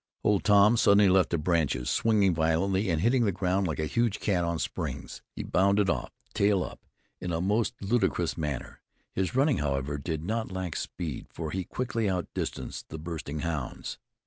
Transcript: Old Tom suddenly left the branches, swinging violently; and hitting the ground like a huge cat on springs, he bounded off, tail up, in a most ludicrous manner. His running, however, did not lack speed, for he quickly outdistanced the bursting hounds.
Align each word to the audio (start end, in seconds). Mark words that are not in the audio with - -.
Old 0.23 0.43
Tom 0.43 0.77
suddenly 0.77 1.09
left 1.09 1.29
the 1.29 1.37
branches, 1.37 1.87
swinging 1.87 2.33
violently; 2.33 2.89
and 2.89 3.01
hitting 3.01 3.23
the 3.25 3.31
ground 3.31 3.67
like 3.67 3.77
a 3.77 3.85
huge 3.85 4.19
cat 4.19 4.43
on 4.43 4.57
springs, 4.57 5.21
he 5.35 5.43
bounded 5.43 5.91
off, 5.91 6.09
tail 6.33 6.63
up, 6.63 6.83
in 7.19 7.31
a 7.31 7.39
most 7.39 7.75
ludicrous 7.83 8.35
manner. 8.35 8.81
His 9.13 9.35
running, 9.35 9.59
however, 9.59 9.99
did 9.99 10.23
not 10.23 10.51
lack 10.51 10.75
speed, 10.75 11.27
for 11.29 11.51
he 11.51 11.63
quickly 11.65 12.09
outdistanced 12.09 12.89
the 12.89 12.97
bursting 12.97 13.41
hounds. 13.41 13.99